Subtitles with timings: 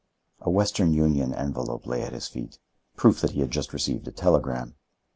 [0.39, 4.73] A Western Union envelope lay at his feet,—proof that he had just received a telegram.